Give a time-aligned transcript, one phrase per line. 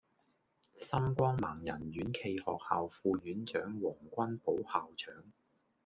[0.77, 3.61] 心光盲人院暨學校副院長
[4.11, 5.23] 黃君寶校長